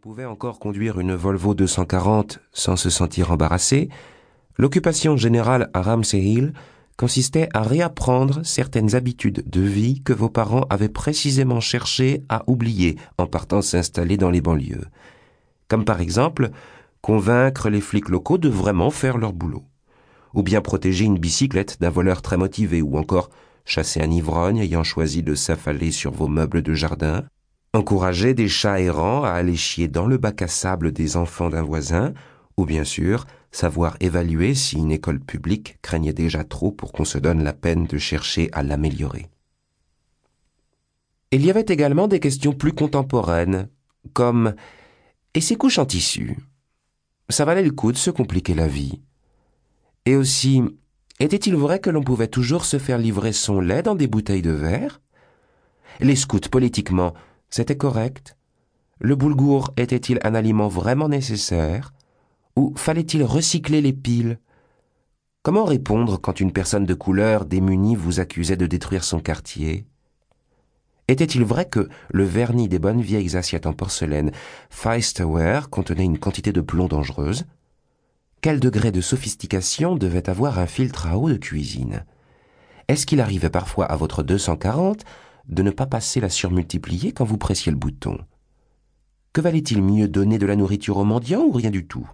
[0.00, 3.90] pouvait encore conduire une Volvo 240 sans se sentir embarrassé,
[4.56, 6.54] l'occupation générale à Ramsey Hill
[6.96, 12.96] consistait à réapprendre certaines habitudes de vie que vos parents avaient précisément cherché à oublier
[13.18, 14.86] en partant s'installer dans les banlieues.
[15.68, 16.48] Comme par exemple,
[17.02, 19.64] convaincre les flics locaux de vraiment faire leur boulot.
[20.32, 23.28] Ou bien protéger une bicyclette d'un voleur très motivé, ou encore
[23.66, 27.24] chasser un ivrogne ayant choisi de s'affaler sur vos meubles de jardin,
[27.72, 31.62] encourager des chats errants à aller chier dans le bac à sable des enfants d'un
[31.62, 32.12] voisin,
[32.56, 37.18] ou bien sûr, savoir évaluer si une école publique craignait déjà trop pour qu'on se
[37.18, 39.28] donne la peine de chercher à l'améliorer.
[41.32, 43.68] Il y avait également des questions plus contemporaines,
[44.12, 44.54] comme
[45.34, 46.36] Et ces couches en tissu?
[47.28, 49.00] Ça valait le coup de se compliquer la vie?
[50.06, 50.62] Et aussi,
[51.20, 54.50] était-il vrai que l'on pouvait toujours se faire livrer son lait dans des bouteilles de
[54.50, 55.00] verre?
[56.00, 57.14] Les scouts, politiquement,
[57.50, 58.36] c'était correct?
[59.00, 61.92] Le boulgour était-il un aliment vraiment nécessaire?
[62.56, 64.38] Ou fallait-il recycler les piles?
[65.42, 69.86] Comment répondre quand une personne de couleur démunie vous accusait de détruire son quartier?
[71.08, 74.30] Était-il vrai que le vernis des bonnes vieilles assiettes en porcelaine
[74.68, 77.46] Feisterware contenait une quantité de plomb dangereuse?
[78.42, 82.04] Quel degré de sophistication devait avoir un filtre à eau de cuisine?
[82.86, 85.04] Est-ce qu'il arrivait parfois à votre 240
[85.50, 88.18] de ne pas passer la surmultiplier quand vous pressiez le bouton.
[89.32, 92.08] Que valait-il mieux donner de la nourriture aux mendiants ou rien du tout?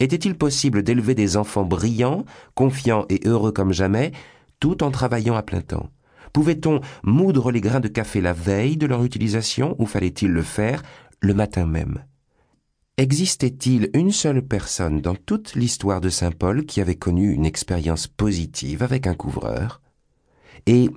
[0.00, 4.12] Était-il possible d'élever des enfants brillants, confiants et heureux comme jamais,
[4.60, 5.90] tout en travaillant à plein temps?
[6.32, 10.82] Pouvait-on moudre les grains de café la veille de leur utilisation ou fallait-il le faire
[11.20, 12.04] le matin même?
[12.96, 18.06] Existait-il une seule personne dans toute l'histoire de Saint Paul qui avait connu une expérience
[18.06, 19.80] positive avec un couvreur?
[20.66, 20.90] Et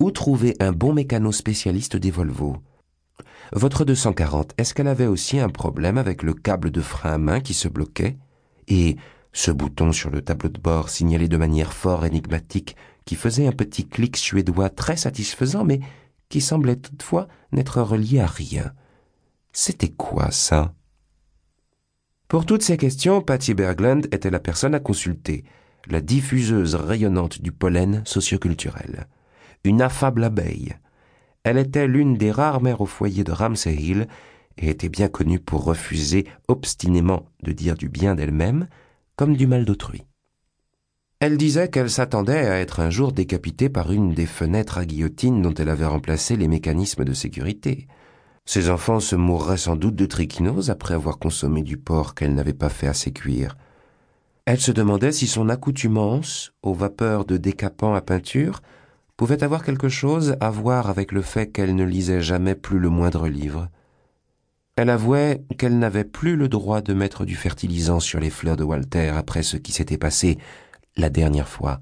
[0.00, 2.58] où trouver un bon mécano spécialiste des Volvo?
[3.52, 7.40] Votre 240, est-ce qu'elle avait aussi un problème avec le câble de frein à main
[7.40, 8.18] qui se bloquait?
[8.68, 8.96] Et
[9.32, 13.52] ce bouton sur le tableau de bord signalé de manière fort énigmatique qui faisait un
[13.52, 15.80] petit clic suédois très satisfaisant mais
[16.28, 18.72] qui semblait toutefois n'être relié à rien?
[19.52, 20.74] C'était quoi ça?
[22.28, 25.44] Pour toutes ces questions, Patty Bergland était la personne à consulter,
[25.86, 29.06] la diffuseuse rayonnante du pollen socioculturel
[29.66, 30.74] une affable abeille.
[31.44, 34.08] Elle était l'une des rares mères au foyer de Ramsey Hill
[34.56, 38.68] et était bien connue pour refuser obstinément de dire du bien d'elle-même
[39.16, 40.04] comme du mal d'autrui.
[41.18, 45.40] Elle disait qu'elle s'attendait à être un jour décapitée par une des fenêtres à guillotine
[45.40, 47.86] dont elle avait remplacé les mécanismes de sécurité.
[48.44, 52.52] Ses enfants se mourraient sans doute de trichinose après avoir consommé du porc qu'elle n'avait
[52.52, 53.56] pas fait assez cuire.
[54.44, 58.60] Elle se demandait si son accoutumance aux vapeurs de décapant à peinture
[59.16, 62.90] pouvait avoir quelque chose à voir avec le fait qu'elle ne lisait jamais plus le
[62.90, 63.68] moindre livre.
[64.76, 68.64] Elle avouait qu'elle n'avait plus le droit de mettre du fertilisant sur les fleurs de
[68.64, 70.36] Walter après ce qui s'était passé
[70.96, 71.80] la dernière fois.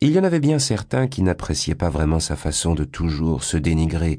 [0.00, 3.56] Il y en avait bien certains qui n'appréciaient pas vraiment sa façon de toujours se
[3.56, 4.18] dénigrer,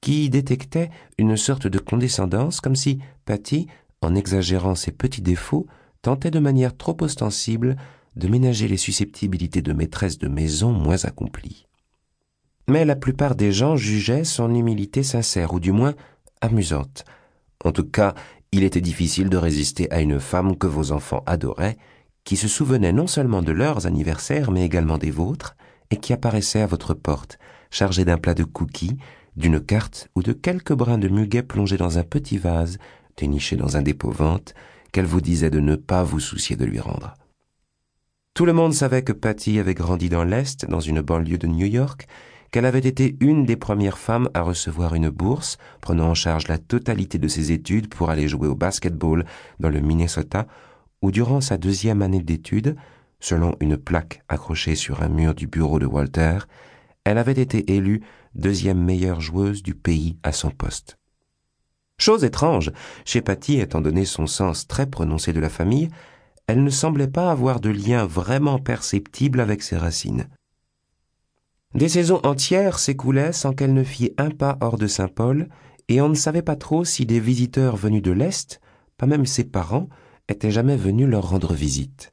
[0.00, 3.68] qui détectaient une sorte de condescendance comme si Patty,
[4.00, 5.66] en exagérant ses petits défauts,
[6.00, 7.76] tentait de manière trop ostensible
[8.16, 11.66] de ménager les susceptibilités de maîtresse de maison moins accomplies.
[12.68, 15.94] Mais la plupart des gens jugeaient son humilité sincère, ou du moins
[16.40, 17.04] amusante.
[17.64, 18.14] En tout cas,
[18.52, 21.78] il était difficile de résister à une femme que vos enfants adoraient,
[22.24, 25.56] qui se souvenait non seulement de leurs anniversaires, mais également des vôtres,
[25.90, 27.38] et qui apparaissait à votre porte,
[27.70, 28.98] chargée d'un plat de cookies,
[29.36, 32.78] d'une carte ou de quelques brins de muguet plongés dans un petit vase,
[33.16, 34.54] déniché dans un dépôt-vente,
[34.92, 37.14] qu'elle vous disait de ne pas vous soucier de lui rendre.
[38.34, 41.66] Tout le monde savait que Patty avait grandi dans l'Est, dans une banlieue de New
[41.66, 42.06] York,
[42.50, 46.56] qu'elle avait été une des premières femmes à recevoir une bourse, prenant en charge la
[46.56, 49.26] totalité de ses études pour aller jouer au basketball
[49.60, 50.46] dans le Minnesota,
[51.02, 52.74] où durant sa deuxième année d'études,
[53.20, 56.38] selon une plaque accrochée sur un mur du bureau de Walter,
[57.04, 58.00] elle avait été élue
[58.34, 60.96] deuxième meilleure joueuse du pays à son poste.
[61.98, 62.72] Chose étrange,
[63.04, 65.90] chez Patty, étant donné son sens très prononcé de la famille,
[66.46, 70.28] elle ne semblait pas avoir de lien vraiment perceptible avec ses racines.
[71.74, 75.48] Des saisons entières s'écoulaient sans qu'elle ne fît un pas hors de Saint-Paul,
[75.88, 78.60] et on ne savait pas trop si des visiteurs venus de l'Est,
[78.98, 79.88] pas même ses parents,
[80.28, 82.12] étaient jamais venus leur rendre visite.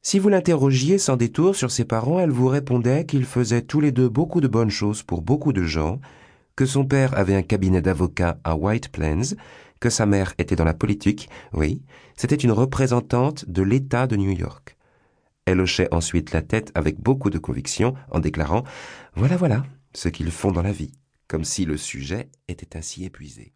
[0.00, 3.92] Si vous l'interrogiez sans détour sur ses parents, elle vous répondait qu'ils faisaient tous les
[3.92, 6.00] deux beaucoup de bonnes choses pour beaucoup de gens,
[6.56, 9.36] que son père avait un cabinet d'avocats à White Plains,
[9.80, 11.82] que sa mère était dans la politique, oui,
[12.16, 14.76] c'était une représentante de l'État de New York.
[15.46, 18.64] Elle hochait ensuite la tête avec beaucoup de conviction en déclarant
[19.14, 19.64] Voilà, voilà,
[19.94, 20.92] ce qu'ils font dans la vie,
[21.26, 23.54] comme si le sujet était ainsi épuisé.